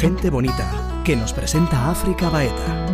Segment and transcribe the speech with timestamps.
[0.00, 2.86] Gente bonita, que nos presenta África Baeta.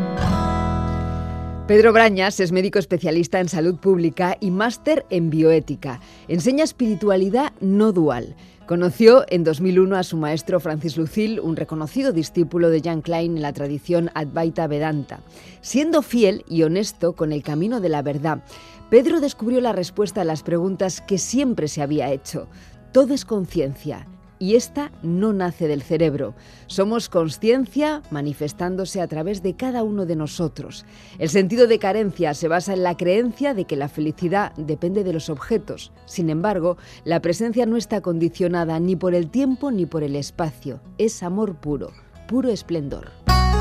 [1.69, 6.00] Pedro Brañas es médico especialista en salud pública y máster en bioética.
[6.27, 8.34] Enseña espiritualidad no dual.
[8.66, 13.43] Conoció en 2001 a su maestro Francis Lucil, un reconocido discípulo de Jan Klein en
[13.43, 15.21] la tradición Advaita Vedanta.
[15.61, 18.43] Siendo fiel y honesto con el camino de la verdad,
[18.91, 22.48] Pedro descubrió la respuesta a las preguntas que siempre se había hecho.
[22.91, 26.34] Todo es conciencia y esta no nace del cerebro.
[26.66, 30.84] Somos conciencia manifestándose a través de cada uno de nosotros.
[31.18, 35.12] El sentido de carencia se basa en la creencia de que la felicidad depende de
[35.12, 35.92] los objetos.
[36.04, 40.80] Sin embargo, la presencia no está condicionada ni por el tiempo ni por el espacio.
[40.98, 41.92] Es amor puro,
[42.28, 43.10] puro esplendor.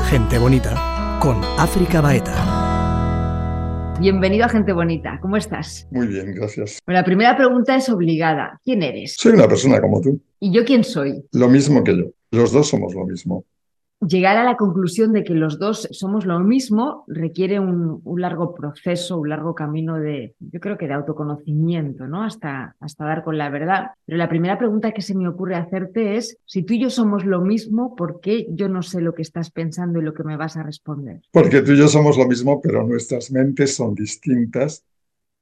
[0.08, 2.75] Gente bonita con África Baeta.
[3.98, 5.18] Bienvenido a Gente Bonita.
[5.22, 5.88] ¿Cómo estás?
[5.90, 6.80] Muy bien, gracias.
[6.84, 8.60] Bueno, la primera pregunta es obligada.
[8.62, 9.14] ¿Quién eres?
[9.16, 10.20] Soy una persona como tú.
[10.38, 11.24] ¿Y yo quién soy?
[11.32, 12.04] Lo mismo que yo.
[12.30, 13.46] Los dos somos lo mismo
[14.00, 19.18] llegar a la conclusión de que los dos somos lo mismo requiere un, largo proceso,
[19.18, 22.22] un largo camino de, yo creo que de autoconocimiento, ¿no?
[22.22, 23.90] Hasta, hasta dar con la verdad.
[24.04, 27.24] Pero la primera pregunta que se me ocurre hacerte es, si tú y yo somos
[27.24, 30.36] lo mismo, ¿por qué yo no sé lo que estás pensando y lo que me
[30.36, 31.22] vas a responder?
[31.32, 34.84] Porque tú y yo somos lo mismo, pero nuestras mentes son distintas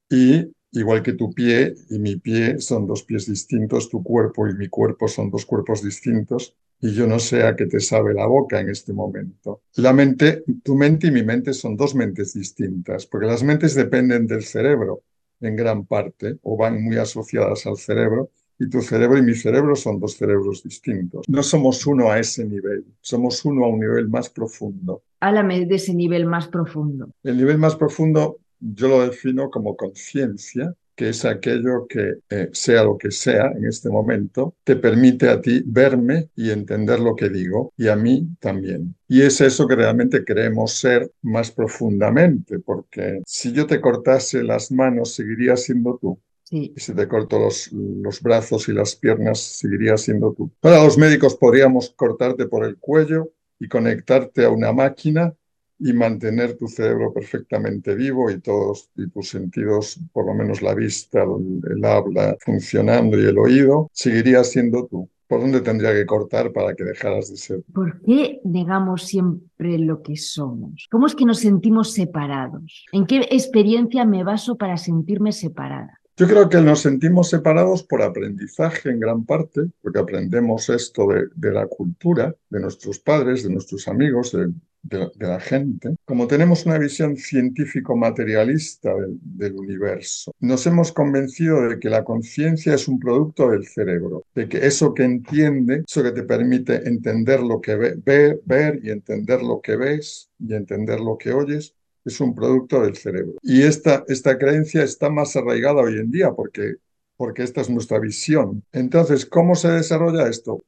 [0.08, 4.54] y igual que tu pie y mi pie son dos pies distintos, tu cuerpo y
[4.54, 6.54] mi cuerpo son dos cuerpos distintos,
[6.84, 9.62] y yo no sé a qué te sabe la boca en este momento.
[9.76, 14.26] La mente, tu mente y mi mente son dos mentes distintas, porque las mentes dependen
[14.26, 15.00] del cerebro
[15.40, 19.74] en gran parte, o van muy asociadas al cerebro, y tu cerebro y mi cerebro
[19.76, 21.24] son dos cerebros distintos.
[21.26, 25.04] No somos uno a ese nivel, somos uno a un nivel más profundo.
[25.20, 27.08] Háblame de ese nivel más profundo.
[27.22, 32.84] El nivel más profundo yo lo defino como conciencia, que es aquello que, eh, sea
[32.84, 37.28] lo que sea en este momento, te permite a ti verme y entender lo que
[37.28, 38.94] digo y a mí también.
[39.08, 44.70] Y es eso que realmente queremos ser más profundamente, porque si yo te cortase las
[44.72, 46.18] manos, seguiría siendo tú.
[46.50, 50.52] Y si te corto los, los brazos y las piernas, seguiría siendo tú.
[50.60, 55.34] Para los médicos podríamos cortarte por el cuello y conectarte a una máquina
[55.78, 60.74] y mantener tu cerebro perfectamente vivo y todos y tus sentidos, por lo menos la
[60.74, 65.08] vista, el, habla funcionando y el oído, seguiría siendo tú.
[65.26, 67.62] ¿Por dónde tendría que cortar para que dejaras de ser?
[67.72, 70.86] ¿Por qué negamos siempre lo que somos?
[70.90, 72.84] ¿Cómo es que nos sentimos separados?
[72.92, 75.98] ¿En qué experiencia me baso para sentirme separada?
[76.16, 81.24] Yo creo que nos sentimos separados por aprendizaje en gran parte, porque aprendemos esto de,
[81.34, 84.52] de la cultura, de nuestros padres, de nuestros amigos, de,
[84.84, 91.88] de, la gente, como tenemos una visión científico-materialista del, universo, nos hemos convencido de que
[91.88, 96.22] la conciencia es un producto del cerebro, de que eso que entiende, eso que te
[96.22, 101.32] permite entender lo que ve, ver y entender lo que ves y entender lo que
[101.32, 101.74] oyes,
[102.04, 103.34] es un producto del cerebro.
[103.42, 106.74] Y esta, esta creencia está más arraigada hoy en día porque,
[107.16, 108.62] porque esta es nuestra visión.
[108.72, 110.62] Entonces, ¿cómo se desarrolla esto?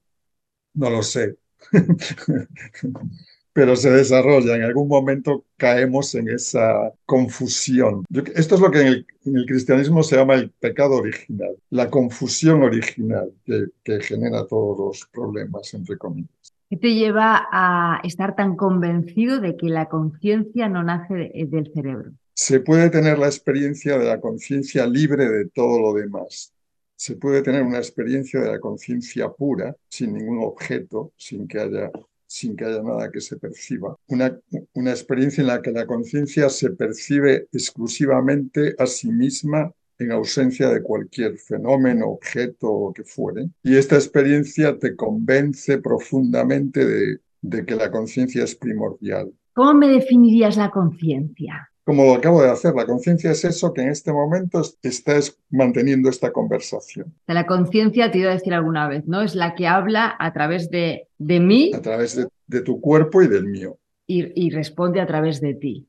[0.73, 1.37] No lo sé.
[3.57, 4.55] pero se desarrolla.
[4.55, 8.05] En algún momento caemos en esa confusión.
[8.35, 13.33] esto es lo que en el, cristianismo se llama el pecado original, la confusión original
[13.47, 16.29] que, que genera todos los problemas, entre comillas.
[16.69, 22.11] ¿Qué te lleva a estar tan convencido de que la conciencia no nace del cerebro?
[22.35, 26.53] Se puede tener la experiencia de la conciencia libre de todo lo demás.
[26.95, 31.91] Se puede tener una experiencia de la conciencia pura, sin ningún objeto, sin que haya
[32.27, 33.97] sin que haya nada que se perciba.
[34.09, 34.39] Una,
[34.75, 40.69] una experiencia en la que la conciencia se percibe exclusivamente a sí misma en ausencia
[40.69, 43.49] de cualquier fenómeno, objeto o que fuere.
[43.63, 49.33] Y esta experiencia te convence profundamente de, de que la conciencia es primordial.
[49.55, 51.71] ¿Cómo me definirías la conciencia?
[51.87, 52.75] Como lo acabo de hacer.
[52.75, 57.15] La conciencia es eso que en este momento estás manteniendo esta conversación.
[57.29, 59.23] La conciencia, te iba a decir alguna vez, ¿no?
[59.23, 61.71] Es la que habla a través de, de mí.
[61.73, 63.79] A través de, tu cuerpo y del mío.
[64.09, 65.87] Y, responde a través de ti.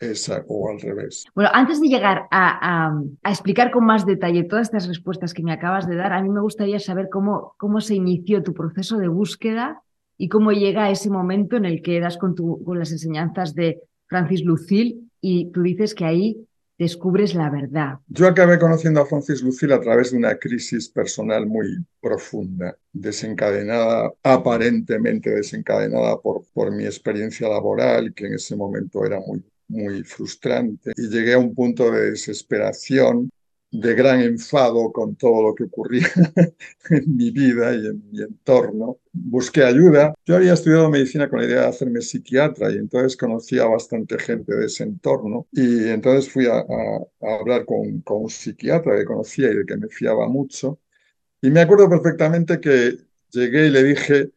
[0.00, 1.26] Exacto, o al revés.
[1.34, 2.88] Bueno, antes de llegar a,
[3.22, 6.30] a, explicar con más detalle todas estas respuestas que me acabas de dar, a mí
[6.30, 9.82] me gustaría saber cómo, cómo se inició tu proceso de búsqueda
[10.16, 13.54] y cómo llega a ese momento en el que das con, tu, con las enseñanzas
[13.54, 16.46] de Francis Lucille y tú dices que ahí
[16.78, 17.94] descubres la verdad.
[18.08, 24.12] Yo acabé conociendo a Francis Lucille a través de una crisis personal muy profunda, desencadenada,
[24.22, 30.92] aparentemente desencadenada por, por mi experiencia laboral, que en ese momento era muy, muy frustrante.
[30.94, 33.30] Y llegué a un punto de desesperación
[33.74, 36.06] de gran enfado con todo lo que ocurría
[36.90, 38.98] en mi vida y en mi entorno.
[39.12, 40.14] Busqué ayuda.
[40.24, 44.54] Yo había estudiado medicina con la idea de hacerme psiquiatra y entonces conocía bastante gente
[44.54, 45.48] de ese entorno.
[45.50, 46.64] Y entonces fui a,
[47.20, 50.78] hablar con, con, un psiquiatra que conocía y de que me fiaba mucho.
[51.42, 52.96] Y me acuerdo perfectamente que
[53.30, 54.30] llegué y le dije,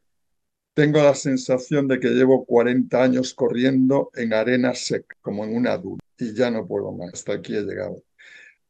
[0.73, 5.77] tengo la sensación de que llevo 40 años corriendo en arena seca, como en una
[5.77, 7.13] duda, y ya no puedo más.
[7.13, 8.06] Hasta aquí he llegado.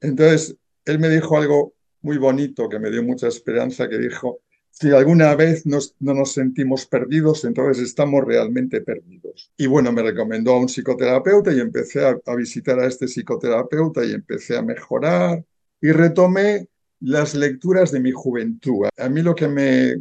[0.02, 0.56] Entonces,
[0.86, 4.40] él me dijo algo muy bonito que me dio mucha esperanza, que dijo,
[4.80, 9.52] si alguna vez no nos sentimos perdidos, entonces estamos realmente perdidos.
[9.58, 14.12] Y bueno, me recomendó a un psicoterapeuta y empecé a, visitar a este psicoterapeuta y
[14.12, 15.44] empecé a mejorar
[15.82, 16.68] y retomé
[17.00, 18.88] las lecturas de mi juventud.
[18.98, 19.96] A mí lo que me,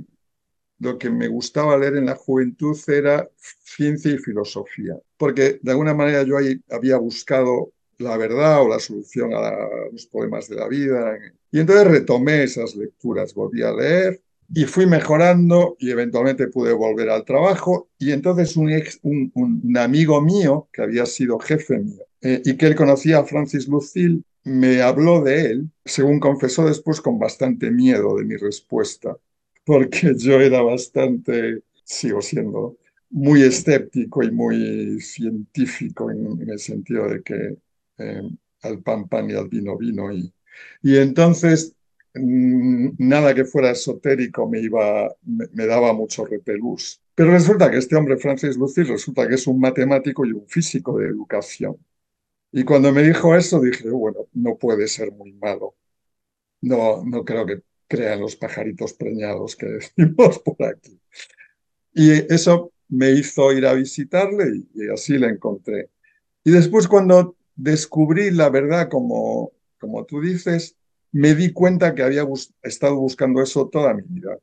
[0.79, 5.95] lo que me gustaba leer en la juventud era ciencia y filosofía, porque de alguna
[5.95, 10.69] manera yo ahí había buscado la verdad o la solución a, los problemas de la
[10.69, 11.19] vida.
[11.51, 14.21] Y entonces retomé esas lecturas, volví a leer
[14.55, 17.89] y fui mejorando y eventualmente pude volver al trabajo.
[17.99, 18.71] Y entonces un,
[19.35, 23.69] un, amigo mío, que había sido jefe mío eh, y que él conocía a Francis
[23.69, 29.17] Lucille, me habló de él, según confesó después con bastante miedo de mi respuesta,
[29.65, 32.77] porque yo era bastante, sigo siendo,
[33.11, 37.57] muy escéptico y muy científico en el sentido de que
[37.99, 38.23] eh,
[38.63, 40.13] al pan pan y al vino vino.
[40.13, 40.33] Y,
[40.83, 41.75] y entonces
[42.15, 47.01] mm, nada que fuera esotérico me, iba, me, daba mucho repelús.
[47.15, 50.99] Pero resulta que este hombre, Francis Lucille, resulta que es un matemático y un físico
[50.99, 51.77] de educación.
[52.53, 55.75] Y cuando me dijo eso dije, bueno, no puede ser muy malo.
[56.61, 59.67] No, no creo que crean los pajaritos preñados que
[59.97, 61.01] decimos por aquí.
[61.95, 65.91] Y eso me hizo ir a visitarle y así le encontré.
[66.45, 70.77] Y después cuando descubrí la verdad, como, como tú dices,
[71.13, 72.25] me di cuenta que había
[72.63, 74.37] estado buscando eso toda mi vida.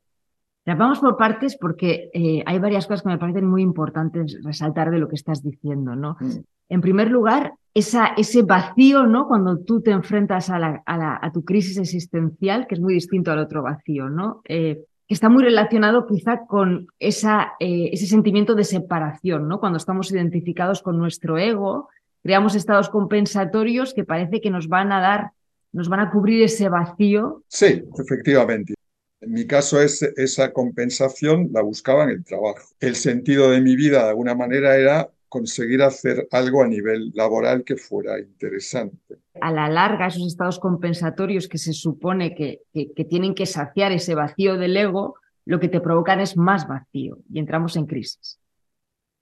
[0.66, 4.98] Vamos por partes porque eh, hay varias cosas que me parecen muy importantes resaltar de
[4.98, 6.16] lo que estás diciendo, ¿no?
[6.20, 6.40] Mm.
[6.70, 9.28] En primer lugar, esa, ese vacío, ¿no?
[9.28, 13.40] Cuando tú te enfrentas a, la, a, tu crisis existencial, que es muy distinto al
[13.40, 14.40] otro vacío, ¿no?
[14.46, 19.60] Eh, que está muy relacionado quizá con esa, eh, ese sentimiento de separación, ¿no?
[19.60, 21.90] Cuando estamos identificados con nuestro ego,
[22.24, 25.32] creamos estados compensatorios que parece que nos van a dar,
[25.72, 27.44] nos van a cubrir ese vacío.
[27.48, 28.74] Sí, efectivamente.
[29.20, 32.66] En mi caso, es, esa compensación la buscaba en el trabajo.
[32.80, 37.62] El sentido de mi vida, de alguna manera, era conseguir hacer algo a nivel laboral
[37.62, 39.18] que fuera interesante.
[39.40, 44.14] A la larga, esos estados compensatorios que se supone que, que tienen que saciar ese
[44.14, 48.38] vacío del ego, lo que te provocan es más vacío y entramos en crisis.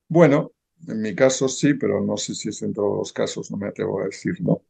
[0.09, 0.53] Bueno,
[0.89, 3.69] en mi caso sí, pero no sé si es en todos los casos, no me
[3.69, 4.63] atrevo a decir no.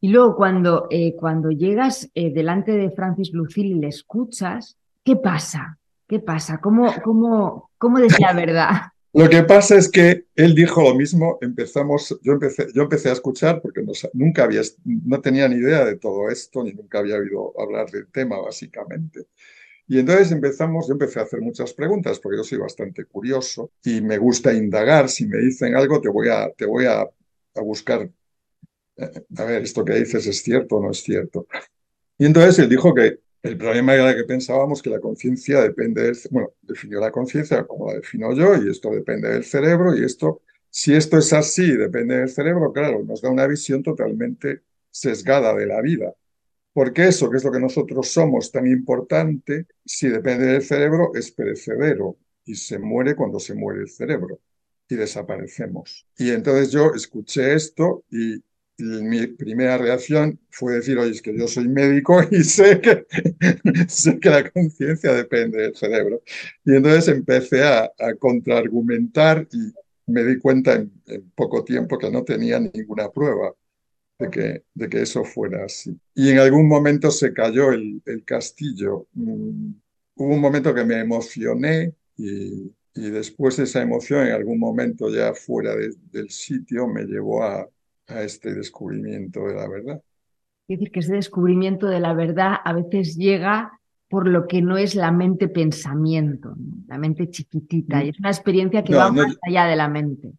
[0.00, 5.16] Y luego cuando, eh, cuando llegas eh, delante de Francis Lucille y le escuchas, ¿qué
[5.16, 5.78] pasa?
[6.08, 6.58] ¿Qué pasa?
[6.58, 8.70] ¿Cómo, cómo, cómo decía la verdad?
[9.12, 13.14] Lo que pasa es que él dijo lo mismo, empezamos, yo empecé, yo empecé a
[13.14, 17.16] escuchar porque no, nunca había, no tenía ni idea de todo esto, ni nunca había
[17.16, 19.26] oído hablar del tema, básicamente.
[19.90, 24.00] Y entonces empezamos, yo empecé a hacer muchas preguntas porque yo soy bastante curioso y
[24.00, 25.08] me gusta indagar.
[25.08, 28.08] Si me dicen algo, te voy a, te voy a, a buscar,
[28.98, 31.48] eh, a ver, esto que dices es cierto o no es cierto.
[32.18, 36.18] Y entonces él dijo que el problema era que pensábamos que la conciencia depende del,
[36.30, 40.42] bueno, definió la conciencia como la defino yo y esto depende del cerebro y esto,
[40.70, 45.66] si esto es así, depende del cerebro, claro, nos da una visión totalmente sesgada de
[45.66, 46.14] la vida.
[46.72, 51.32] Porque eso, que es lo que nosotros somos tan importante, si depende del cerebro, es
[51.32, 54.40] perecedero y se muere cuando se muere el cerebro
[54.88, 56.06] y desaparecemos.
[56.16, 58.42] Y entonces yo escuché esto y,
[58.82, 63.04] mi primera reacción fue decir, oye, es que yo soy médico y sé que,
[63.88, 66.22] sé que la conciencia depende del cerebro.
[66.64, 69.74] Y entonces empecé a, a contraargumentar y
[70.10, 73.54] me di cuenta en poco tiempo que no tenía ninguna prueba
[74.20, 75.98] de que, de que eso fuera así.
[76.14, 79.08] Y en algún momento se cayó el, el castillo.
[79.14, 79.72] Mm,
[80.16, 85.32] hubo un momento que me emocioné y, y, después esa emoción en algún momento ya
[85.32, 87.66] fuera del sitio me llevó a,
[88.08, 90.02] a este descubrimiento de la verdad.
[90.68, 93.72] Es decir, que ese descubrimiento de la verdad a veces llega
[94.08, 96.54] por lo que no es la mente pensamiento,
[96.88, 100.32] la mente chiquitita, y es una experiencia que va más allá de la mente.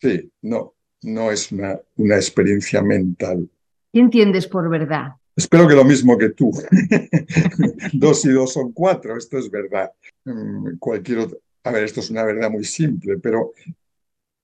[0.00, 3.48] Sí, no, no es una, una experiencia mental.
[3.92, 5.14] ¿Qué entiendes por verdad?
[5.36, 6.52] Espero que lo mismo que tú.
[7.92, 9.90] dos y dos son cuatro, esto es verdad.
[10.24, 11.28] Mm, cualquier
[11.64, 13.52] A ver, esto es una verdad muy simple, pero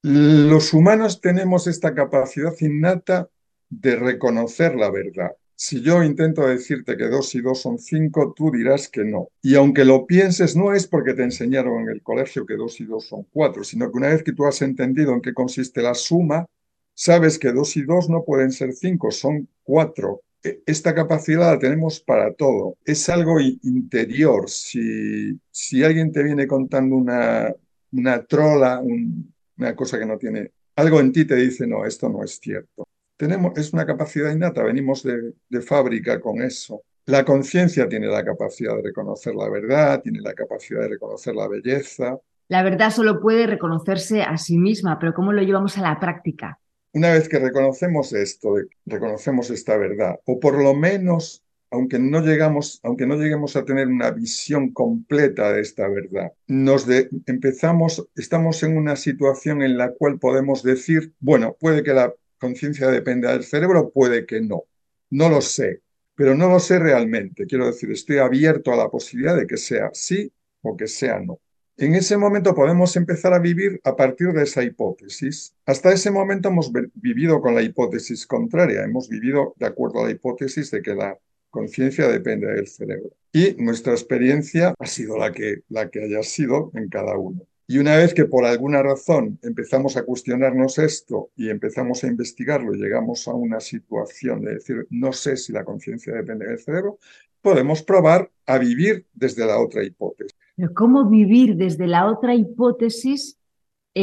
[0.03, 3.29] los humanos tenemos esta capacidad innata
[3.69, 5.33] de reconocer la verdad.
[5.59, 9.31] Si yo intento decirte que dos y dos son cinco, tú dirás que no.
[9.41, 12.85] Y aunque lo pienses, no es porque te enseñaron en el colegio que dos y
[12.85, 15.95] dos son cuatro, sino que una vez que tú has entendido en qué consiste la
[15.95, 16.47] suma,
[16.95, 20.21] sabes que dos y dos no pueden ser cinco, son cuatro.
[20.43, 22.77] E, esta capacidad la tenemos para todo.
[22.85, 24.51] Es algo interior.
[24.51, 27.55] Si, si alguien te viene contando una,
[27.93, 32.23] una trola, una cosa que no tiene, algo en ti te dice, no, esto no
[32.23, 32.87] es cierto
[33.17, 36.83] tenemos, es una capacidad innata, venimos de, de fábrica con eso.
[37.07, 41.47] La conciencia tiene la capacidad de reconocer la verdad, tiene la capacidad de reconocer la
[41.47, 42.19] belleza.
[42.49, 46.59] La verdad solo puede reconocerse a sí misma, pero ¿cómo lo llevamos a la práctica?
[46.93, 48.57] Una vez que reconocemos esto,
[48.87, 53.87] reconocemos esta verdad, o por lo menos, aunque no, llegamos, aunque no lleguemos a tener
[53.87, 59.93] una visión completa de esta verdad, nos de, empezamos, estamos en una situación en la
[59.93, 63.90] cual podemos decir, bueno, puede que la conciencia depende del cerebro?
[63.90, 64.64] Puede que no.
[65.11, 65.83] No lo sé,
[66.14, 67.47] pero no lo sé realmente.
[67.47, 71.40] Quiero decir, estoy abierto a la posibilidad de que sea sí o que sea no.
[71.78, 75.55] En ese momento podemos empezar a vivir a partir de esa hipótesis.
[75.66, 80.11] Hasta ese momento hemos vivido con la hipótesis contraria, hemos vivido de acuerdo a la
[80.11, 81.19] hipótesis de que la
[81.50, 83.11] conciencia depende del cerebro.
[83.31, 87.47] Y nuestra experiencia ha sido la que, la que haya sido en cada uno.
[87.69, 92.73] Y una vez que por alguna razón empezamos a cuestionarnos esto y empezamos a investigarlo
[92.73, 96.99] llegamos a una situación de decir, no sé si la conciencia depende del cerebro,
[97.43, 100.37] podemos probar a vivir desde la otra hipótesis.
[100.75, 103.39] ¿Cómo vivir desde la otra hipótesis?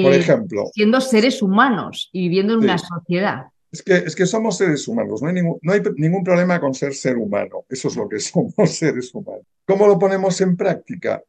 [0.01, 0.65] por eh, ejemplo.
[0.73, 3.45] Siendo seres humanos y viviendo en una sociedad.
[3.71, 6.73] Es que, es que somos seres humanos, no hay, ningún, no hay ningún problema con
[6.73, 9.45] ser ser humano, eso es lo que somos seres humanos.
[9.65, 11.23] ¿Cómo lo ponemos en práctica?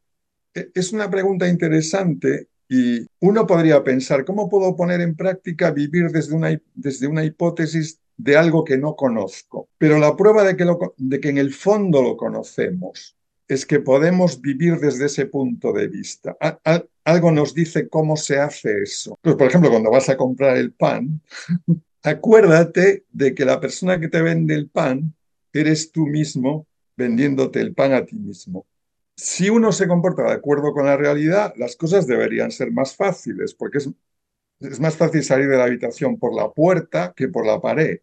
[0.55, 6.09] E, es una pregunta interesante y uno podría pensar, ¿cómo puedo poner en práctica vivir
[6.09, 9.67] desde una, desde una hipótesis de algo que no conozco?
[9.77, 10.65] Pero la prueba de que,
[10.97, 13.15] de que en el fondo lo conocemos
[13.47, 16.35] es que podemos vivir desde ese punto de vista.
[17.03, 19.19] algo nos dice cómo se hace eso.
[19.21, 21.21] Pues, por ejemplo, cuando vas a comprar el pan,
[22.03, 25.13] acuérdate de que la persona que te vende el pan
[25.53, 26.65] eres tú mismo
[26.97, 28.65] vendiéndote el pan a ti mismo
[29.15, 33.53] si uno se comporta de acuerdo con la realidad, las cosas deberían ser más fáciles,
[33.53, 37.99] porque es, más fácil salir de la habitación por la puerta que por la pared.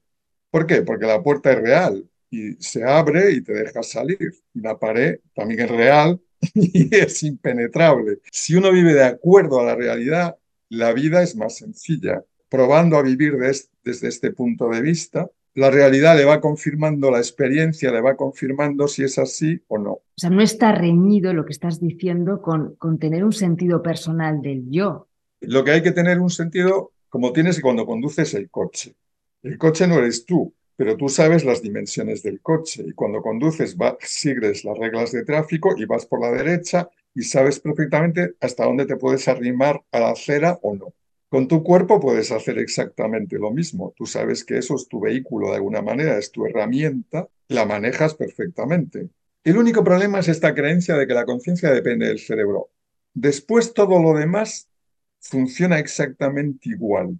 [0.50, 0.82] ¿Por qué?
[0.82, 4.34] Porque la puerta es real y se abre y te deja salir.
[4.54, 6.20] Y la pared también es real
[6.54, 8.20] y es impenetrable.
[8.30, 10.36] Si uno vive de acuerdo a la realidad,
[10.68, 12.24] la vida es más sencilla.
[12.48, 13.34] Probando a vivir
[13.82, 18.88] desde este punto de vista, la realidad le va confirmando, la experiencia le va confirmando
[18.88, 19.92] si es así o no.
[19.92, 24.40] O sea, no está reñido lo que estás diciendo con, con tener un sentido personal
[24.40, 25.08] del yo.
[25.40, 28.94] Lo que hay que tener un sentido como tienes cuando conduces el coche.
[29.42, 33.76] El coche no eres tú, pero tú sabes las dimensiones del coche y cuando conduces
[33.76, 38.64] va, sigues las reglas de tráfico y vas por la derecha y sabes perfectamente hasta
[38.64, 40.94] dónde te puedes arrimar a la acera o no.
[41.32, 43.94] Con tu cuerpo puedes hacer exactamente lo mismo.
[43.96, 48.14] Tú sabes que eso es tu vehículo de alguna manera, es tu herramienta, la manejas
[48.14, 49.08] perfectamente.
[49.42, 52.68] El único problema es esta creencia de que la conciencia depende del cerebro.
[53.14, 54.68] Después todo lo demás
[55.20, 57.18] funciona exactamente igual.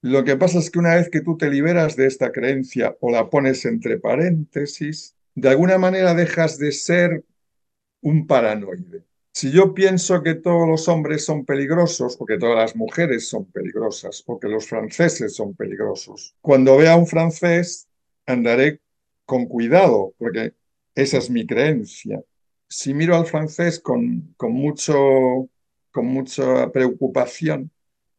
[0.00, 3.10] Lo que pasa es que una vez que tú te liberas de esta creencia o
[3.10, 7.24] la pones entre paréntesis, de alguna manera dejas de ser
[8.00, 9.02] un paranoide.
[9.36, 13.46] Si yo pienso que todos los hombres son peligrosos, o que todas las mujeres son
[13.46, 17.88] peligrosas, o que los franceses son peligrosos, cuando vea a un francés
[18.26, 18.80] andaré
[19.24, 20.54] con cuidado, porque
[20.94, 22.22] esa es mi creencia.
[22.68, 25.48] Si miro al francés con, con, mucho,
[25.90, 27.72] con mucha preocupación,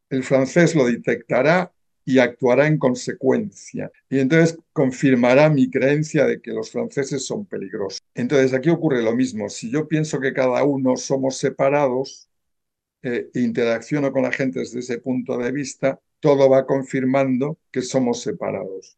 [0.09, 1.71] el francés lo detectará
[2.05, 3.91] y actuará en consecuencia.
[4.09, 7.99] Y entonces confirmará mi creencia de que los franceses son peligrosos.
[8.13, 9.49] Entonces aquí ocurre lo mismo.
[9.49, 12.29] Si yo pienso que cada uno somos separados
[13.01, 17.81] eh, e interacciono con la gente desde ese punto de vista, todo va confirmando que
[17.81, 18.97] somos separados.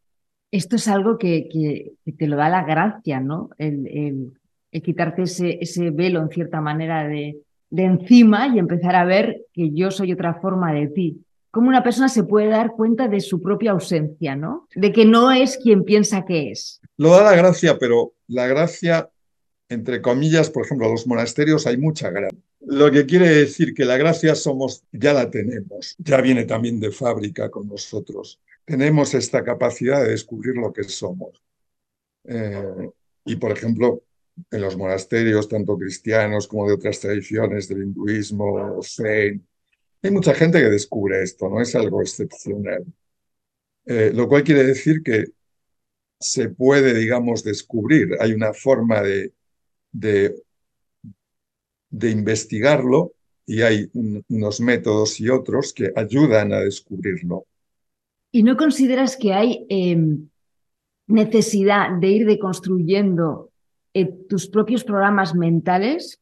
[0.52, 3.50] Esto es algo que, que, te lo da la gracia, ¿no?
[3.58, 4.34] El,
[4.84, 9.72] quitarte ese, ese, velo en cierta manera de, de encima y empezar a ver que
[9.74, 13.42] yo soy otra forma de ti cómo una persona se puede dar cuenta de su
[13.42, 14.68] propia ausencia, ¿no?
[14.76, 16.82] De que no es quien piensa que es.
[16.98, 19.10] Lo da la gracia, pero la gracia,
[19.70, 22.40] entre comillas, por ejemplo, los monasterios hay mucha gracia.
[22.62, 26.92] Lo que quiere decir que la gracia somos, ya la tenemos, ya viene también de
[26.92, 28.42] fábrica con nosotros.
[28.66, 31.42] Tenemos esta capacidad de descubrir lo que somos.
[32.26, 32.90] Eh,
[33.26, 34.04] y, por ejemplo,
[34.52, 39.47] en los monasterios, tanto cristianos como de otras tradiciones, del hinduismo, zen,
[40.08, 42.86] hay mucha gente que descubre esto, no es algo excepcional.
[43.86, 45.26] Eh, lo cual quiere decir que
[46.20, 48.18] se puede, digamos, descubrir.
[48.20, 49.34] Hay una forma de,
[49.92, 50.34] de,
[52.10, 53.14] investigarlo
[53.46, 57.46] y hay unos métodos y otros que ayudan a descubrirlo.
[58.32, 60.30] ¿Y no consideras que hay em,
[61.08, 63.52] necesidad de ir deconstruyendo
[63.94, 66.20] eh, tus propios programas mentales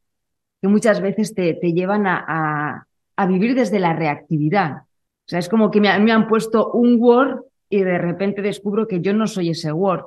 [0.61, 2.84] que muchas veces te, te llevan a,
[3.27, 4.77] vivir desde la reactividad?
[4.81, 8.87] O sea, es como que me, me han puesto un Word y de repente descubro
[8.87, 10.05] que yo no soy ese Word.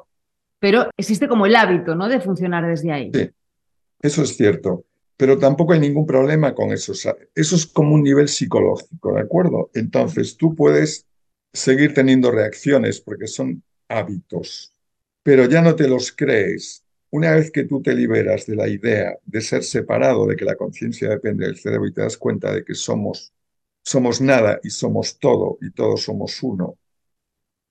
[0.58, 2.08] Pero existe como el hábito, ¿no?
[2.08, 3.10] De funcionar desde ahí.
[3.14, 3.30] Sí,
[4.00, 4.84] eso es cierto
[5.18, 6.92] pero tampoco hay ningún problema con eso.
[6.92, 9.68] Eso es como un nivel psicológico, ¿de acuerdo?
[9.74, 11.06] Entonces tú puedes
[11.52, 14.72] seguir teniendo reacciones porque son hábitos,
[15.24, 16.84] pero ya no te los crees.
[17.10, 20.56] Una vez que tú te liberas de la idea de ser separado, de que la
[20.56, 23.32] conciencia depende del cerebro y te das cuenta de que somos,
[23.82, 26.76] somos nada y somos todo y todos somos uno,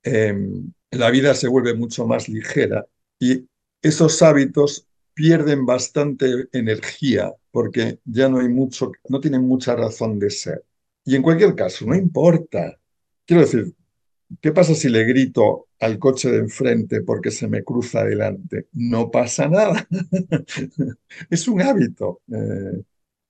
[0.03, 2.85] em, la vida se vuelve mucho más ligera
[3.19, 3.47] y
[3.81, 8.39] esos hábitos pierden bastante energía porque ya no
[9.09, 10.65] no tienen mucha razón de ser.
[11.05, 12.79] Y en cualquier caso, no importa.
[13.25, 13.73] Quiero decir,
[14.41, 18.67] ¿qué pasa si le grito al coche de enfrente porque se me cruza adelante?
[18.73, 19.87] No pasa nada.
[21.29, 22.21] es un hábito.
[22.31, 22.83] Eh,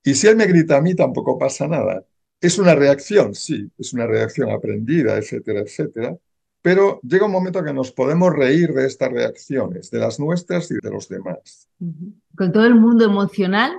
[0.04, 2.04] y si él me grita a mí, tampoco pasa nada.
[2.40, 6.16] Es una reacción, sí, es una reacción aprendida, etcétera, etcétera.
[6.62, 10.74] Pero llega un momento que nos podemos reír de estas reacciones, de las nuestras y
[10.82, 11.68] de los demás.
[12.36, 13.72] Con todo el mundo emocional,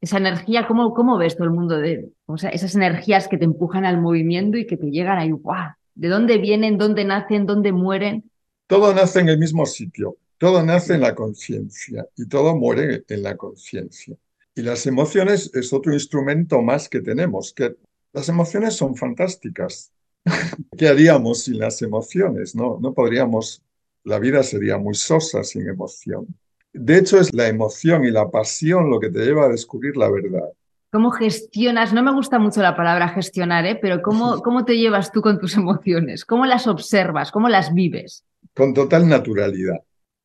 [0.00, 3.44] esa energía, ¿cómo, cómo ves todo el mundo de o sea, esas energías que te
[3.44, 5.70] empujan al movimiento y que te llegan ahí, ¡guau!
[5.94, 6.78] ¿De dónde vienen?
[6.78, 7.46] ¿Dónde nacen?
[7.46, 8.30] ¿Dónde mueren?
[8.66, 13.22] Todo nace en el mismo sitio, todo nace en la conciencia y todo muere en
[13.22, 14.16] la conciencia.
[14.54, 17.76] Y las emociones es otro instrumento más que tenemos, que
[18.12, 19.92] las emociones son fantásticas.
[20.78, 22.54] ¿Qué haríamos sin las emociones?
[22.54, 23.62] No, no podríamos,
[24.04, 26.26] la vida sería muy sosa sin emoción.
[26.72, 30.10] De hecho, es la emoción y la pasión lo que te lleva a descubrir la
[30.10, 30.48] verdad.
[30.92, 31.94] ¿Cómo gestionas?
[31.94, 33.78] No me gusta mucho la palabra gestionar, ¿eh?
[33.80, 36.26] pero ¿cómo, ¿cómo te llevas tú con tus emociones?
[36.26, 37.32] ¿Cómo las observas?
[37.32, 38.26] ¿Cómo las vives?
[38.54, 39.78] Con total naturalidad.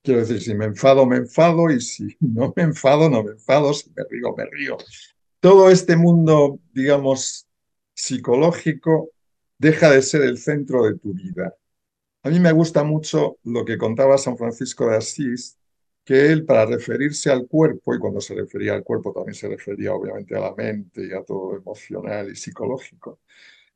[0.04, 3.74] Quiero decir, si me enfado, me enfado, y si no me enfado, no me enfado,
[3.74, 4.78] si me río, me río.
[5.40, 7.48] Todo este mundo, digamos,
[7.94, 9.12] psicológico
[9.58, 11.56] deja de ser el centro de tu vida.
[12.24, 15.58] A mí me gusta mucho lo que contaba San Francisco de Asís,
[16.08, 19.94] que él para referirse al cuerpo, y cuando se refería al cuerpo también se refería
[19.94, 23.20] obviamente a la mente y a todo emocional y psicológico,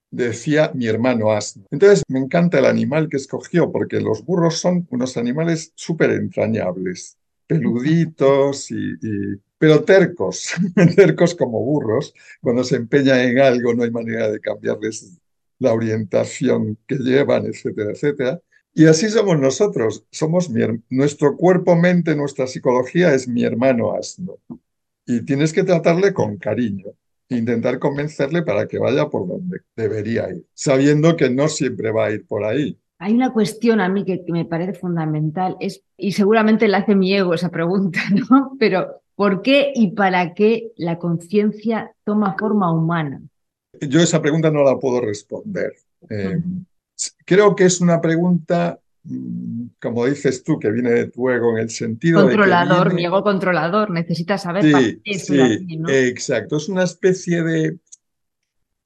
[0.10, 1.65] decía mi hermano asno.
[1.72, 7.17] Entonces me encanta el animal que escogió, porque los burros son unos animales súper entrañables,
[7.48, 8.96] peluditos y,
[9.58, 10.54] pero tercos,
[10.96, 12.13] tercos como burros.
[12.39, 15.20] Cuando se empeñan en algo no hay manera de cambiarles
[15.60, 18.41] la orientación que llevan, etcétera, etcétera.
[18.73, 20.49] Y así somos nosotros, somos
[20.89, 24.38] nuestro cuerpo, mente, nuestra psicología es mi hermano asno.
[25.05, 26.88] Y tienes que tratarle con cariño,
[27.27, 32.12] intentar convencerle para que vaya por donde debería ir, sabiendo que no siempre va a
[32.12, 32.77] ir por ahí.
[32.99, 37.13] Hay una cuestión a mí que, me parece fundamental, es, y seguramente le hace mi
[37.13, 38.55] ego esa pregunta, ¿no?
[38.57, 43.21] Pero, ¿por qué y para qué la conciencia toma forma humana?
[43.79, 45.73] yo esa pregunta no la puedo responder.
[46.10, 46.39] Eh,
[47.32, 51.63] creo que es una pregunta, mm, como dices tú, que viene de tu ego en
[51.63, 56.67] el sentido controlador, de mi ego controlador, necesita saber sí, para qué sí, exacto, es
[56.67, 57.78] una especie de,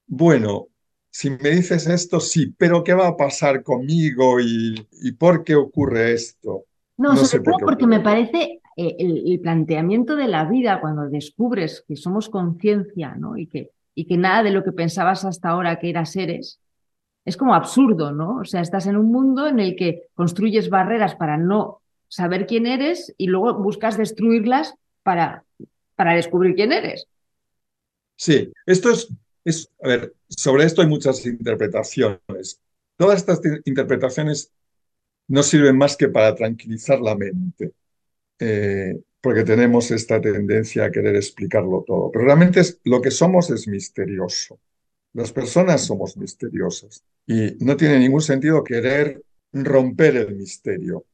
[0.06, 0.68] bueno,
[1.10, 4.76] si me dices esto, sí, pero ¿qué va a pasar conmigo y,
[5.18, 6.66] por qué ocurre esto?
[6.98, 11.84] No, sobre todo porque me parece eh, el, el, planteamiento de la vida cuando descubres
[11.88, 13.38] que somos conciencia, ¿no?
[13.38, 16.60] Y que y que nada de lo que pensabas hasta ahora que eras eres,
[17.26, 18.38] es como absurdo, ¿no?
[18.38, 22.68] O sea, estás en un mundo en el que construyes barreras para no saber quién
[22.68, 25.44] eres y luego buscas destruirlas para,
[25.96, 27.08] para descubrir quién eres.
[28.16, 28.92] Sí, esto
[29.44, 32.62] es, a ver, sobre esto hay muchas interpretaciones.
[32.96, 34.52] Todas estas interpretaciones
[35.28, 37.74] no sirven más que para tranquilizar la mente.
[38.38, 42.12] Eh, porque tenemos esta tendencia a querer explicarlo todo.
[42.12, 44.60] Pero realmente es, lo que somos es misterioso.
[45.14, 49.22] Las personas somos misteriosas y no tiene ningún sentido querer
[49.54, 51.06] romper el misterio,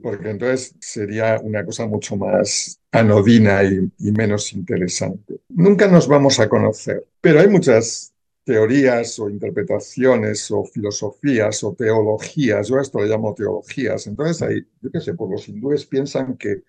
[0.00, 5.40] porque entonces sería una cosa mucho más anodina y, y menos interesante.
[5.48, 8.12] Nunca nos vamos a conocer, pero hay muchas
[8.44, 14.66] teorías o interpretaciones o filosofías o teologías, yo a esto le llamo teologías, entonces hay,
[14.82, 16.62] yo qué sé, pues los hindúes piensan que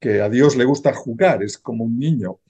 [0.00, 2.40] que a Dios le gusta jugar, es como un niño.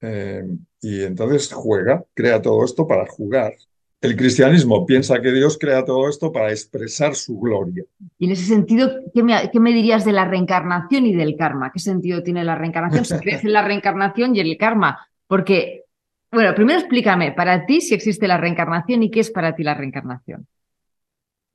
[0.00, 0.44] Eh,
[0.80, 3.54] y entonces juega, crea todo esto para jugar.
[4.02, 7.84] El cristianismo piensa que Dios crea todo esto para expresar su gloria.
[8.18, 11.70] Y en ese sentido, ¿qué me, dirías de la reencarnación y del karma?
[11.72, 13.04] ¿Qué sentido tiene la reencarnación?
[13.04, 15.06] ¿Se crees en la reencarnación y el karma?
[15.28, 15.84] Porque,
[16.32, 19.74] bueno, primero explícame, para ti si existe la reencarnación y qué es para ti la
[19.74, 20.48] reencarnación.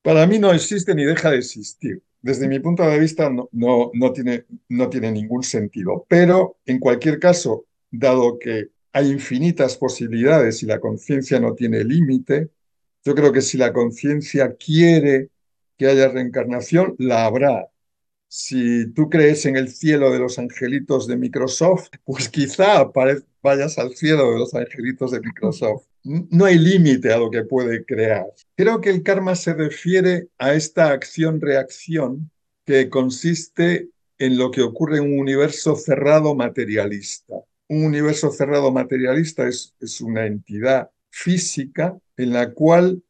[0.00, 2.02] Para mí no existe ni deja de existir.
[2.22, 6.06] Desde mi punto de vista no, no, no, tiene, no tiene ningún sentido.
[6.08, 12.50] Pero en cualquier caso, dado que hay infinitas posibilidades y la conciencia no tiene límite.
[13.04, 15.30] Yo creo que si la conciencia quiere
[15.76, 17.68] que haya reencarnación, la habrá.
[18.26, 22.90] Si tú crees en el cielo de los angelitos de Microsoft, pues quizá
[23.40, 25.84] vayas al cielo de los angelitos de Microsoft.
[26.02, 28.26] No hay límite a lo que puede crear.
[28.56, 32.32] Creo que el karma se refiere a esta acción-reacción
[32.66, 39.46] que consiste en lo que ocurre en un universo cerrado materialista un universo cerrado materialista
[39.46, 43.02] es, es una entidad física en la cual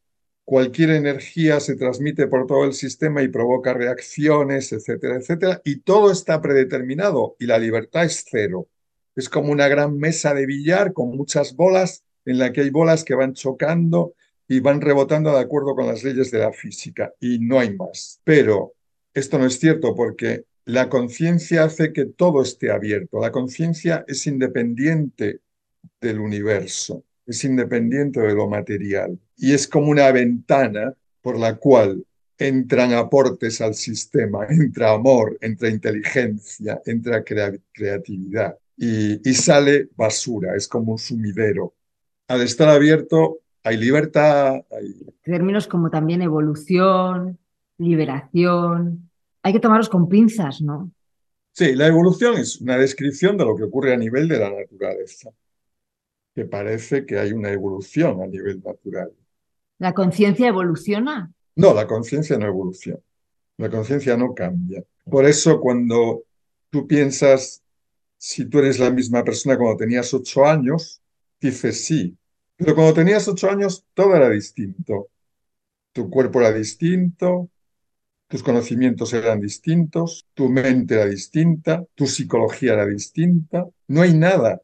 [0.49, 6.11] cualquier energía se transmite por todo el sistema y provoca reacciones, etcétera, etcétera, y todo
[6.11, 8.67] está predeterminado y la libertad es cero.
[9.15, 13.03] Es como una gran mesa de billar con muchas bolas en la que hay bolas
[13.03, 14.13] que van chocando
[14.47, 18.19] y van rebotando de acuerdo con las leyes de la física y no hay más.
[18.23, 18.73] Pero
[19.13, 23.19] esto no es cierto porque la conciencia hace que todo esté abierto.
[23.19, 25.39] La conciencia es independiente
[26.01, 32.03] del universo, es independiente de lo material y es como una ventana por la cual
[32.37, 40.93] entran aportes al sistema, entra amor, entra inteligencia, entra creatividad y, sale basura, es como
[40.93, 41.73] un sumidero.
[42.27, 44.61] Al estar abierto hay libertad.
[45.21, 47.37] Términos como también evolución,
[47.77, 49.08] liberación,
[49.43, 50.91] hay que tomarlos con pinzas, ¿no?
[51.51, 55.31] Sí, la evolución es una descripción de lo que ocurre a nivel de la naturaleza,
[56.35, 59.11] que parece que hay una evolución a nivel natural.
[59.79, 61.31] ¿La conciencia evoluciona?
[61.55, 62.99] No, la conciencia no evoluciona.
[63.57, 64.83] La conciencia no cambia.
[65.03, 66.23] Por eso cuando
[66.69, 67.61] tú piensas,
[68.17, 71.01] si tú eres la misma persona cuando tenías ocho años,
[71.41, 72.17] dices sí.
[72.55, 75.09] Pero cuando tenías ocho años, todo era distinto.
[75.91, 77.49] Tu cuerpo era distinto,
[78.29, 83.65] tus conocimientos eran distintos, tu mente era distinta, tu psicología era distinta.
[83.87, 84.61] No hay nada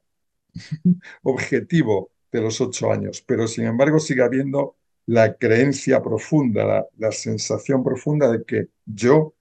[1.24, 4.76] objetivo de los ocho años, pero sin embargo sigue habiendo
[5.08, 9.34] la creencia profunda, la, sensación profunda de que yo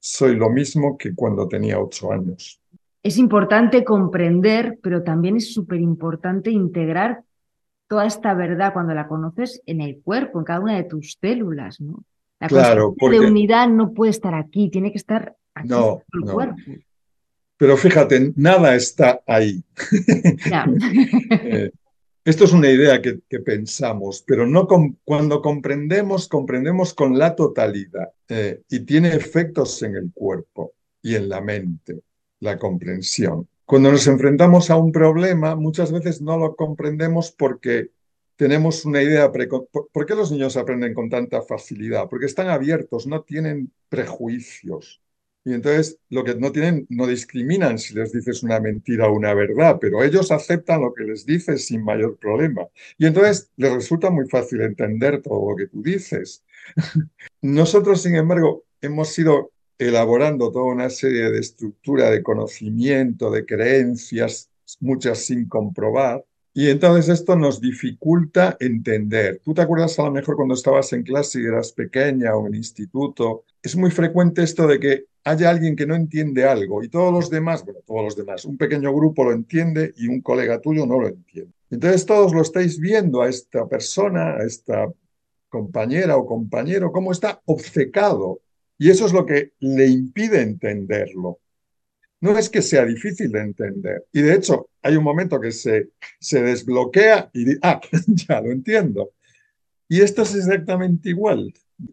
[0.00, 2.60] soy lo mismo que cuando tenía ocho años.
[3.04, 7.22] Es importante comprender, pero también es súper importante integrar
[7.86, 11.80] toda esta verdad cuando la conoces en el cuerpo, en cada una de tus células,
[11.80, 12.04] ¿no?
[12.40, 16.56] La claro, de unidad no puede estar aquí, tiene que estar aquí no, el cuerpo.
[17.58, 19.62] Pero fíjate, nada está ahí.
[21.42, 21.70] Eh,
[22.24, 24.68] esto es una idea que, pensamos, pero no
[25.04, 30.72] cuando comprendemos, comprendemos con la totalidad eh, y tiene efectos en el cuerpo
[31.02, 32.00] y en la mente,
[32.40, 33.48] la comprensión.
[33.64, 37.90] Cuando nos enfrentamos a un problema, muchas veces no lo comprendemos porque
[38.40, 39.30] tenemos una idea.
[39.30, 42.08] ¿Por qué los niños aprenden con tanta facilidad?
[42.08, 45.02] Porque están abiertos, no tienen prejuicios.
[45.44, 49.34] Y entonces lo que no tienen, no discriminan si les dices una mentira o una
[49.34, 52.62] verdad, pero ellos aceptan lo que les dices sin mayor problema.
[52.96, 56.42] Y entonces les resulta muy fácil entender todo lo que tú dices.
[57.42, 64.48] Nosotros, sin embargo, hemos ido elaborando toda una serie de estructura de conocimiento, de creencias,
[64.80, 69.40] muchas sin comprobar, y entonces esto nos dificulta entender.
[69.44, 72.56] Tú te acuerdas a lo mejor cuando estabas en clase y eras pequeña o en
[72.56, 73.44] instituto.
[73.62, 77.30] Es muy frecuente esto de que haya alguien que no entiende algo y todos los
[77.30, 80.98] demás, bueno, todos los demás, un pequeño grupo lo entiende y un colega tuyo no
[80.98, 81.52] lo entiende.
[81.70, 84.90] Entonces todos lo estáis viendo a esta persona, a esta
[85.48, 88.40] compañera o compañero, cómo está obcecado.
[88.78, 91.39] Y eso es lo que le impide entenderlo
[92.20, 94.06] no es que sea difícil de entender.
[94.12, 99.12] Y de hecho, hay un momento que se, se desbloquea y ah, ya lo entiendo.
[99.88, 101.52] Y esto es exactamente igual.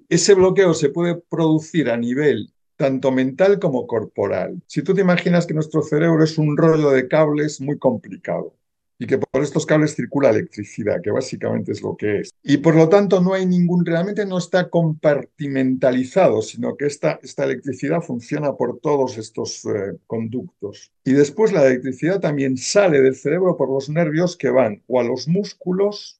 [0.09, 4.61] Ese bloqueo se puede producir a nivel tanto mental como corporal.
[4.67, 8.53] Si tú te imaginas que nuestro cerebro es un rollo de cables muy complicado,
[8.99, 12.31] y que por estos cables circula electricidad, que básicamente es lo que es.
[12.41, 17.43] Y por lo tanto no hay ningún, realmente no está compartimentalizado, sino que esta, esta
[17.43, 20.91] electricidad funciona por todos estos eh, conductos.
[21.03, 25.03] Y después la electricidad también sale del cerebro por los nervios que van o a
[25.03, 26.19] los músculos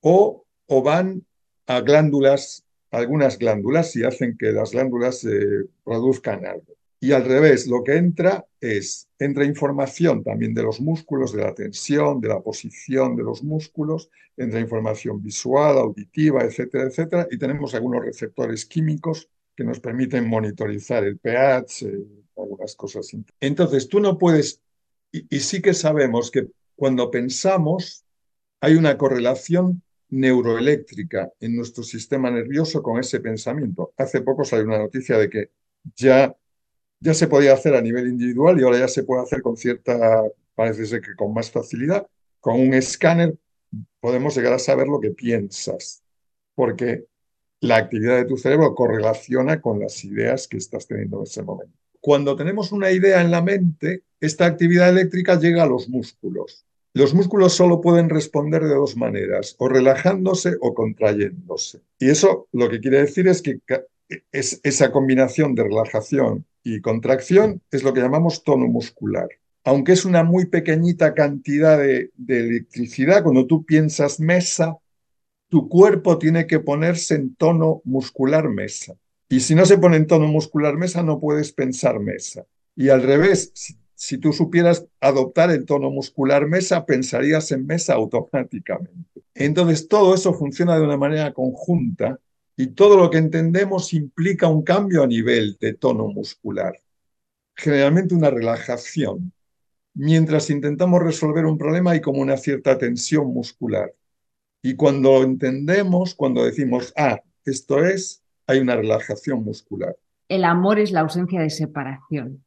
[0.00, 1.24] o, o van
[1.66, 6.74] a glándulas, algunas glándulas y hacen que las glándulas eh, produzcan algo.
[7.04, 11.54] Y al revés, lo que entra es, entra información también de los músculos, de la
[11.54, 17.74] tensión, de la posición de los músculos, entra información visual, auditiva, etcétera, etcétera, y tenemos
[17.74, 21.84] algunos receptores químicos que nos permiten monitorizar el pH,
[22.38, 23.14] algunas cosas.
[23.38, 24.62] Entonces, tú no puedes,
[25.12, 28.06] y, sí que sabemos que cuando pensamos
[28.62, 33.92] hay una correlación neuroeléctrica en nuestro sistema nervioso con ese pensamiento.
[33.98, 35.50] Hace poco salió una noticia de que
[35.96, 36.34] ya,
[37.00, 40.22] ya se podía hacer a nivel individual y ahora ya se puede hacer con cierta,
[40.54, 42.06] parece ser que con más facilidad.
[42.40, 43.34] Con un escáner
[44.00, 46.02] podemos llegar a saber lo que piensas,
[46.54, 47.06] porque
[47.60, 51.76] la actividad de tu cerebro correlaciona con las ideas que estás teniendo en ese momento.
[52.00, 56.66] Cuando tenemos una idea en la mente, esta actividad eléctrica llega a los músculos.
[56.92, 61.80] Los músculos solo pueden responder de dos maneras, o relajándose o contrayéndose.
[61.98, 63.58] Y eso lo que quiere decir es que
[64.32, 69.28] es esa combinación de relajación y contracción es lo que llamamos tono muscular.
[69.64, 74.78] Aunque es una muy pequeñita cantidad de, electricidad, cuando tú piensas mesa,
[75.48, 78.94] tu cuerpo tiene que ponerse en tono muscular mesa.
[79.28, 82.44] Y si no se pone en tono muscular mesa, no puedes pensar mesa.
[82.76, 83.52] Y al revés,
[83.94, 89.22] si, tú supieras adoptar el tono muscular mesa, pensarías en mesa automáticamente.
[89.34, 92.18] Entonces, todo eso funciona de una manera conjunta
[92.56, 96.80] y todo lo que entendemos implica un cambio a nivel de tono muscular.
[97.54, 99.32] Generalmente una relajación.
[99.94, 103.92] Mientras intentamos resolver un problema hay como una cierta tensión muscular.
[104.62, 109.96] Y cuando entendemos, cuando decimos, ah, esto es, hay una relajación muscular.
[110.28, 112.44] El amor es la ausencia de separación.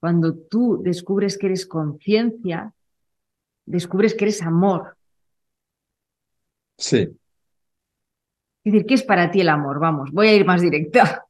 [0.00, 2.72] Cuando tú descubres que eres conciencia,
[3.66, 4.96] descubres que eres amor.
[6.76, 7.16] Sí.
[8.64, 9.80] Es decir, ¿qué es para ti el amor?
[9.80, 11.26] Vamos, voy a ir más directa.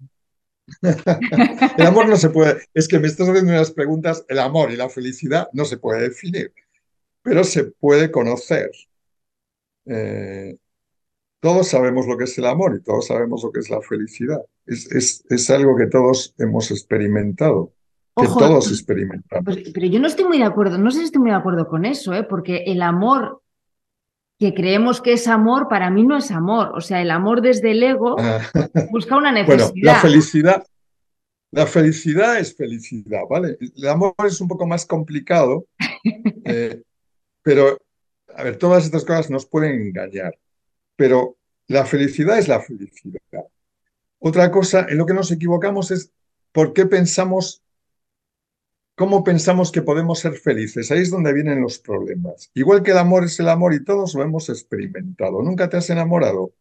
[1.78, 4.76] el amor no se puede, es que me estás haciendo unas preguntas, el amor y
[4.76, 6.52] la felicidad no se puede definir,
[7.22, 8.70] pero se puede conocer.
[9.86, 10.56] Eh,
[11.40, 14.40] todos sabemos lo que es el amor y todos sabemos lo que es la felicidad.
[14.64, 17.72] Es, es, algo que todos hemos experimentado,
[18.14, 19.44] que todos experimentamos.
[19.44, 21.66] Pues, pero yo no estoy muy de acuerdo, no sé si estoy muy de acuerdo
[21.66, 22.22] con eso, ¿eh?
[22.22, 23.41] porque el amor
[24.42, 26.72] que creemos que es amor, para mí no es amor.
[26.74, 28.40] O sea, el amor desde el ego ah.
[28.90, 29.70] busca una necesidad.
[29.70, 30.66] Bueno, la felicidad,
[31.52, 33.56] la felicidad es felicidad, ¿vale?
[33.60, 35.66] El amor es un poco más complicado,
[36.44, 36.82] eh,
[37.42, 37.78] pero,
[38.36, 40.34] a ver, todas estas cosas nos pueden engañar
[41.02, 43.20] pero la felicidad es la felicidad.
[44.20, 46.12] Otra cosa en lo que nos equivocamos es
[46.52, 47.62] por qué pensamos,
[48.94, 50.90] cómo pensamos que podemos ser felices.
[50.90, 52.50] Ahí es donde vienen los problemas.
[52.54, 55.42] Igual que el amor es el amor y todos lo hemos experimentado.
[55.42, 56.52] ¿Nunca te has enamorado?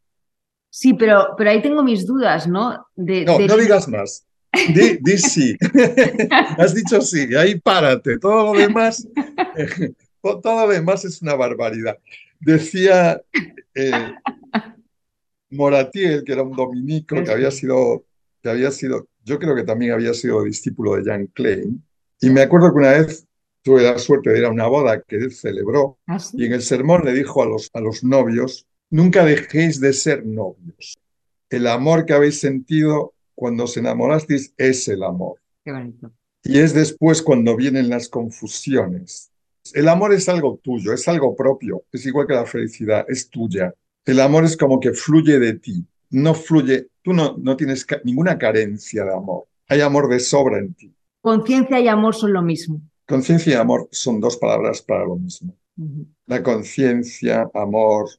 [0.70, 2.88] Sí, pero, pero ahí tengo mis dudas, ¿no?
[2.96, 4.26] no, no digas más.
[4.74, 5.58] Di, sí.
[6.58, 8.18] Has dicho sí, ahí párate.
[8.20, 9.08] Todo lo demás,
[10.22, 11.98] todo lo demás es una barbaridad.
[12.40, 13.22] Decía
[13.76, 14.14] eh,
[15.50, 18.06] Moratiel, que era un dominico, que había sido,
[18.42, 21.84] que había sido, yo creo que también había sido discípulo de Jan Klein,
[22.22, 23.28] y me acuerdo que una vez
[23.64, 26.62] tuve la suerte de ir a una boda que él celebró, ¿Ah, y en el
[26.62, 30.98] sermón le dijo a los, a los novios, nunca dejéis de ser novios.
[31.50, 35.42] El amor que habéis sentido cuando os enamorasteis es el amor.
[36.44, 39.32] Y es después cuando vienen las confusiones.
[39.74, 43.74] El amor es algo tuyo, es algo propio, es igual que la felicidad, es tuya.
[44.06, 48.38] El amor es como que fluye de ti, no fluye, tú no, no tienes ninguna
[48.38, 50.94] carencia de amor, hay amor de sobra en ti.
[51.22, 52.82] Conciencia y amor son lo mismo.
[53.08, 55.56] Conciencia y amor son dos palabras para lo mismo.
[56.26, 58.10] La conciencia, amor,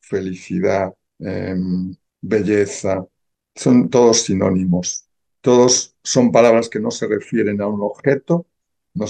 [0.00, 3.06] felicidad, em, belleza,
[3.54, 5.06] son todos sinónimos.
[5.40, 8.46] Todos son palabras que no se refieren a un objeto,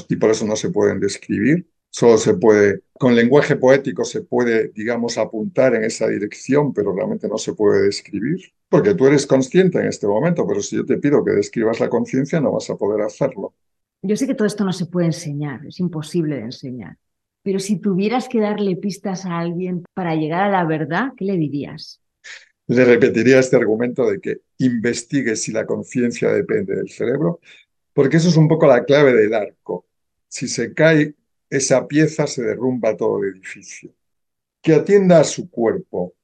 [0.09, 1.69] y por eso no se pueden describir.
[1.97, 7.29] Solo se puede, con lenguaje poético se puede, digamos, apuntar en esa dirección, pero realmente
[7.29, 10.99] no se puede describir, porque tú eres consciente en este momento, pero si yo te
[10.99, 13.55] pido que describas la conciencia, no vas a poder hacerlo.
[14.03, 16.99] Yo sé que todo esto no se puede enseñar, es imposible de enseñar,
[17.45, 21.37] pero si tuvieras que darle pistas a alguien para llegar a la verdad, ¿qué le
[21.37, 22.01] dirías?
[22.67, 27.39] Le repetiría este argumento de que investigue si la conciencia depende del cerebro
[27.93, 29.87] porque eso es un poco la clave del arco.
[30.27, 31.15] Si se cae
[31.57, 33.95] esa pieza, se derrumba todo el edificio.
[34.63, 36.15] Que atienda a su cuerpo,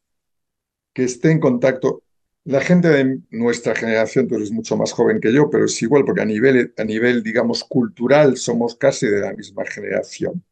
[0.93, 2.03] que esté en contacto.
[2.45, 6.05] La gente de nuestra generación, tú eres mucho más joven que yo, pero es igual
[6.05, 10.43] porque a nivel, a nivel, digamos, cultural somos casi de la misma generación.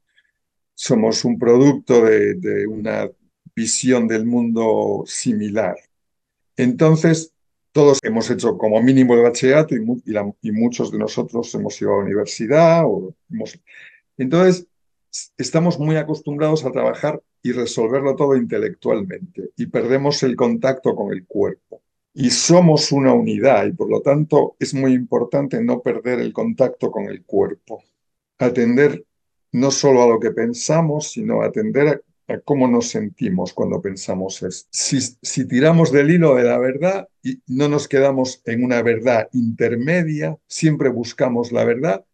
[0.75, 3.11] Somos un producto de, una
[3.57, 5.77] visión del mundo similar.
[6.57, 7.33] Entonces,
[7.73, 9.85] todos hemos hecho como mínimo el bachillerato y,
[10.43, 12.85] y, muchos de nosotros hemos ido a la universidad.
[12.87, 13.59] O hemos...
[14.19, 14.67] Entonces,
[15.39, 21.25] estamos muy acostumbrados a trabajar y resolverlo todo intelectualmente y perdemos el contacto con el
[21.25, 21.83] cuerpo.
[22.13, 26.91] Y somos una unidad y por lo tanto es muy importante no perder el contacto
[26.91, 27.85] con el cuerpo.
[28.39, 29.05] Atender
[29.53, 34.69] no solo a lo que pensamos, sino atender a, cómo nos sentimos cuando pensamos esto.
[34.71, 39.29] Si, si tiramos del hilo de la verdad y no nos quedamos en una verdad
[39.33, 42.05] intermedia, siempre buscamos la verdad,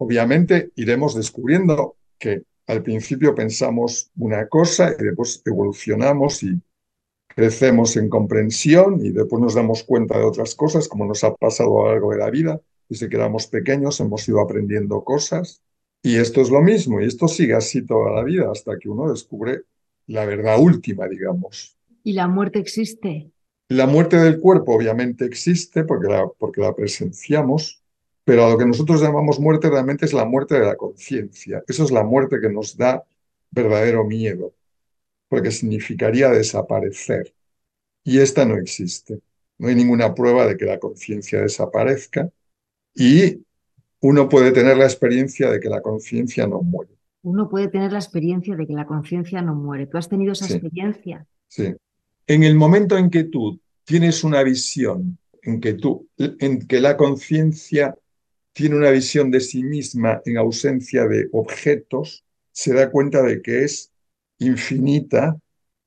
[0.00, 6.58] obviamente iremos descubriendo que al principio pensamos una cosa y después evolucionamos y
[7.28, 11.80] crecemos en comprensión y después nos damos cuenta de otras cosas, como nos ha pasado
[11.80, 12.60] a lo largo de la vida.
[12.88, 15.62] Desde que éramos pequeños hemos ido aprendiendo cosas
[16.02, 19.10] y esto es lo mismo y esto sigue así toda la vida hasta que uno
[19.10, 19.64] descubre
[20.06, 21.76] la verdad última, digamos.
[22.02, 23.30] ¿Y la muerte existe?
[23.68, 27.79] La muerte del cuerpo obviamente existe porque la, porque la presenciamos,
[28.30, 31.64] pero a lo que nosotros llamamos muerte realmente es la muerte de la conciencia.
[31.66, 33.02] Eso es la muerte que nos da
[33.50, 34.54] verdadero miedo,
[35.28, 37.34] porque significaría desaparecer.
[38.04, 39.18] Y esta no existe.
[39.58, 42.30] No hay ninguna prueba de que la conciencia desaparezca
[42.94, 43.44] y
[44.00, 46.92] uno puede tener la experiencia de que la conciencia no muere.
[47.22, 49.88] Uno puede tener la experiencia de que la conciencia no muere.
[49.88, 51.26] ¿Tú has tenido esa experiencia?
[51.48, 51.74] Sí.
[52.28, 56.96] En el momento en que tú tienes una visión, en que tú, en que la
[56.96, 57.96] conciencia
[58.52, 63.64] tiene una visión de sí misma en ausencia de objetos, se da cuenta de que
[63.64, 63.92] es
[64.38, 65.38] infinita,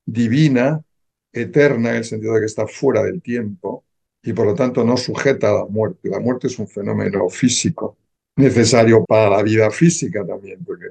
[0.06, 0.84] divina,
[1.32, 3.84] eterna, en el sentido de que está fuera del tiempo
[4.22, 6.10] y por lo tanto no sujeta a la muerte.
[6.10, 7.98] La muerte es un fenómeno físico,
[8.36, 10.88] necesario para la vida física también, porque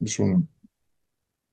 [0.00, 0.48] es un,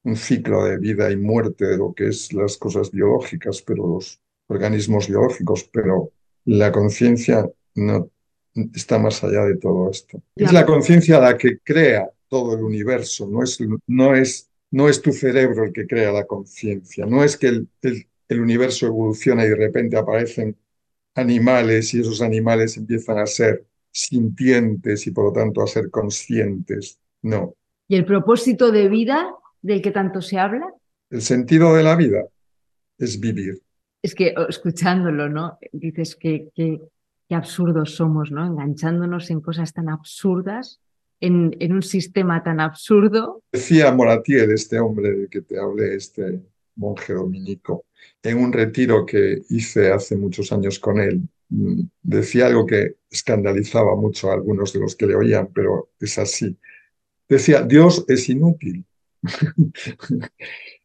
[0.03, 4.19] un ciclo de vida y muerte de lo que es las cosas biológicas, pero los
[4.47, 6.11] organismos biológicos, pero
[6.45, 8.09] la conciencia no
[8.53, 10.21] está más allá de todo esto.
[10.35, 15.01] Es la conciencia la que crea todo el universo, no es, no es, no es
[15.01, 19.49] tu cerebro el que crea la conciencia, no es que el, el, universo evoluciona y
[19.49, 20.55] de repente aparecen
[21.15, 26.99] animales y esos animales empiezan a ser sintientes y por lo tanto a ser conscientes,
[27.23, 27.55] no.
[27.87, 30.71] ¿Y el propósito de vida del que tanto se habla?
[31.09, 32.23] El sentido de la vida
[32.99, 33.59] es vivir.
[34.03, 35.57] Es que escuchándolo, ¿no?
[35.71, 36.79] Dices que, que
[37.29, 38.45] qué absurdos somos, ¿no?
[38.45, 40.81] Enganchándonos en cosas tan absurdas,
[41.21, 43.43] en, en un sistema tan absurdo.
[43.51, 46.41] Decía Moratier, este hombre de que te hablé, este
[46.75, 47.85] monje dominico,
[48.23, 53.95] en un retiro que hice hace muchos años con él, mm, decía algo que escandalizaba
[53.95, 56.57] mucho a algunos de los que le oían, pero es así.
[57.27, 58.85] Decía, Dios es inútil.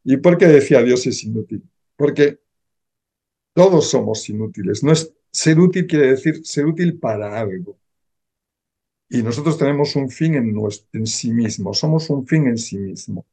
[0.05, 1.63] ¿Y por qué decía Dios es inútil?
[1.97, 2.39] Porque
[3.55, 4.83] todos somos inútiles.
[4.85, 7.77] No es, ser útil quiere decir ser útil para algo.
[9.09, 10.57] Y nosotros tenemos un fin en,
[10.93, 13.27] en sí mismo, somos un fin en sí mismo.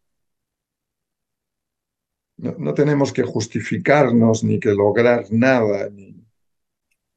[2.37, 5.89] No, tenemos que justificarnos ni que lograr nada.
[5.89, 6.15] Ni...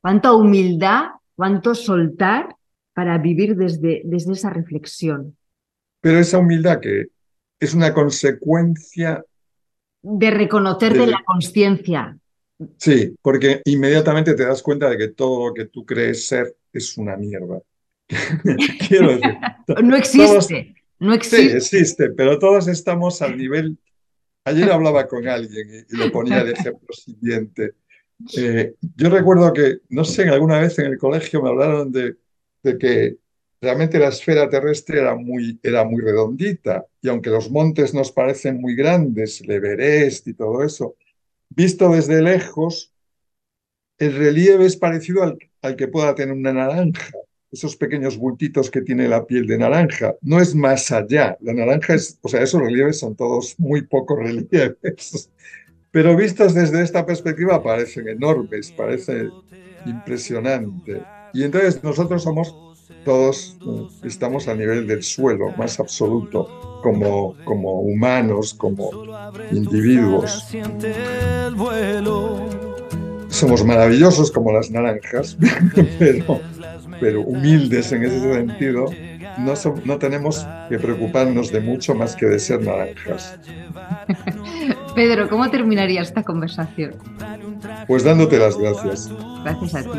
[0.02, 2.54] ¿Cuánta humildad, cuánto soltar
[2.92, 5.34] para vivir desde, desde esa reflexión?
[6.02, 7.06] Pero esa humildad que
[7.58, 9.24] es una consecuencia...
[10.02, 12.18] De reconocerte la conciencia,
[12.78, 16.96] Sí, porque inmediatamente te das cuenta de que todo lo que tú crees ser es
[16.96, 17.60] una mierda.
[18.88, 19.36] Quiero decir,
[19.82, 21.48] no existe, no existe.
[21.48, 23.78] Sí, existe, pero todos estamos al nivel.
[24.44, 27.72] Ayer hablaba con alguien y, le ponía el ejemplo siguiente.
[28.36, 32.16] Eh, yo recuerdo que, no sé, alguna vez en el colegio me hablaron de,
[32.62, 33.16] de que
[33.60, 38.60] realmente la esfera terrestre era muy, era muy redondita y aunque los montes nos parecen
[38.60, 40.96] muy grandes, el Everest y todo eso,
[41.56, 42.92] Visto desde lejos,
[43.98, 47.12] el relieve es parecido al, que pueda tener una naranja,
[47.50, 50.16] esos pequeños bultitos que tiene la piel de naranja.
[50.20, 51.36] No es más allá.
[51.40, 55.30] La naranja es, o sea, esos relieves son todos muy pocos relieves.
[55.92, 59.28] Pero vistos desde esta perspectiva parecen enormes, parece
[59.86, 61.02] impresionante.
[61.32, 62.73] Y entonces nosotros somos
[63.04, 63.56] todos,
[64.02, 68.90] estamos a nivel del suelo más absoluto como, como humanos, como
[69.52, 70.46] individuos.
[73.28, 75.36] Somos maravillosos como las naranjas,
[75.98, 76.40] pero,
[77.00, 78.86] pero humildes en ese sentido.
[79.38, 79.54] No,
[79.84, 83.36] no tenemos que preocuparnos de mucho más que de ser naranjas.
[84.94, 86.94] Pedro, ¿cómo terminaría esta conversación?
[87.88, 89.10] Pues dándote las gracias.
[89.42, 89.98] Gracias a ti.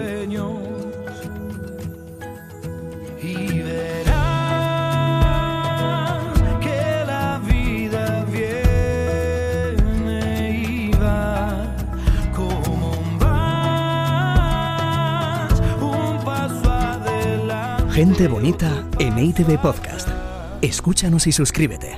[17.95, 20.09] Gente bonita en ITV Podcast.
[20.61, 21.95] Escúchanos y suscríbete.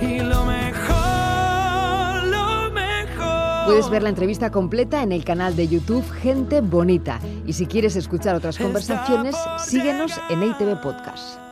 [0.00, 3.66] Y lo mejor, lo mejor.
[3.66, 7.20] Puedes ver la entrevista completa en el canal de YouTube Gente Bonita.
[7.46, 11.47] Y si quieres escuchar otras conversaciones, síguenos en ITV Podcast.